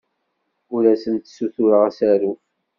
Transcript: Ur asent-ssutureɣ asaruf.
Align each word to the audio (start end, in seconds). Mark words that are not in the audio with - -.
Ur 0.75 0.83
asent-ssutureɣ 0.93 1.81
asaruf. 1.89 2.41